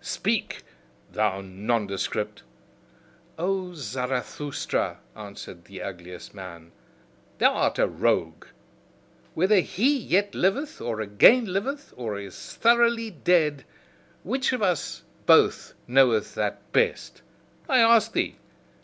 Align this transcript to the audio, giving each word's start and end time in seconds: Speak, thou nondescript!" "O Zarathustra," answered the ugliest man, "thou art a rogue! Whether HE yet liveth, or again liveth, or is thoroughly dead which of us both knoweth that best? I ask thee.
Speak, 0.00 0.62
thou 1.10 1.40
nondescript!" 1.40 2.44
"O 3.36 3.74
Zarathustra," 3.74 4.98
answered 5.16 5.64
the 5.64 5.82
ugliest 5.82 6.32
man, 6.32 6.70
"thou 7.38 7.52
art 7.54 7.80
a 7.80 7.86
rogue! 7.88 8.44
Whether 9.34 9.58
HE 9.58 9.96
yet 9.98 10.36
liveth, 10.36 10.80
or 10.80 11.00
again 11.00 11.46
liveth, 11.46 11.92
or 11.96 12.16
is 12.16 12.54
thoroughly 12.54 13.10
dead 13.10 13.64
which 14.22 14.52
of 14.52 14.62
us 14.62 15.02
both 15.26 15.74
knoweth 15.88 16.36
that 16.36 16.70
best? 16.70 17.22
I 17.68 17.80
ask 17.80 18.12
thee. 18.12 18.36